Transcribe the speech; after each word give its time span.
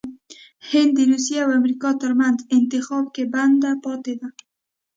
هند 0.71 0.91
دروسیه 0.97 1.39
او 1.45 1.49
امریکا 1.59 1.89
ترمنځ 2.01 2.37
انتخاب 2.57 3.05
کې 3.15 3.23
بند 3.33 3.63
پاتې 3.83 4.13
دی😱 4.19 4.29